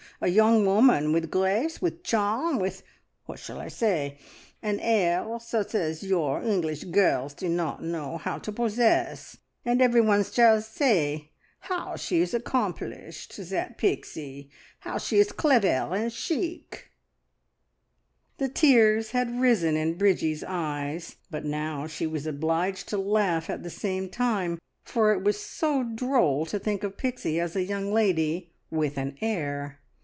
A 0.23 0.27
young 0.27 0.67
woman, 0.67 1.13
with 1.13 1.31
grace, 1.31 1.81
with 1.81 2.03
charm, 2.03 2.59
with 2.59 2.83
what 3.25 3.39
shall 3.39 3.59
I 3.59 3.69
say? 3.69 4.19
an 4.61 4.79
air 4.79 5.25
such 5.39 5.73
as 5.73 6.03
your 6.03 6.43
English 6.43 6.83
girls 6.83 7.33
do 7.33 7.49
not 7.49 7.81
know 7.81 8.19
how 8.19 8.37
to 8.37 8.51
possess, 8.51 9.37
and 9.65 9.81
everyone 9.81 10.23
shall 10.23 10.61
say, 10.61 11.31
`How 11.65 11.99
she 11.99 12.19
is 12.21 12.35
accomplished, 12.35 13.35
that 13.49 13.79
Pixie! 13.79 14.51
How 14.81 14.99
she 14.99 15.17
is 15.17 15.31
clever 15.31 15.65
and 15.95 16.13
chic!'" 16.13 16.91
The 18.37 18.47
tears 18.47 19.11
had 19.11 19.39
risen 19.39 19.75
in 19.75 19.97
Bridgie's 19.97 20.43
eyes, 20.43 21.15
but 21.31 21.45
now 21.45 21.87
she 21.87 22.05
was 22.05 22.27
obliged 22.27 22.87
to 22.89 22.97
laugh 22.99 23.49
at 23.49 23.63
the 23.63 23.71
same 23.71 24.07
time, 24.07 24.61
for 24.83 25.13
it 25.13 25.23
was 25.23 25.39
so 25.41 25.81
droll 25.81 26.45
to 26.45 26.59
think 26.59 26.83
of 26.83 26.95
Pixie 26.95 27.39
as 27.39 27.55
a 27.55 27.63
young 27.63 27.91
lady 27.91 28.51
"with 28.69 28.99
an 28.99 29.17
air!" 29.21 29.79